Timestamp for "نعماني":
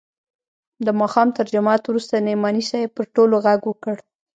2.27-2.63